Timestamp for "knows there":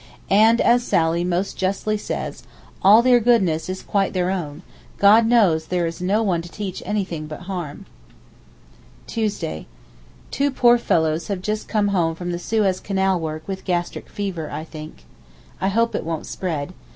5.27-5.85